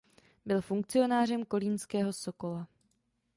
Byl 0.45 0.61
funkcionářem 0.61 1.45
kolínského 1.45 2.13
Sokola. 2.13 2.67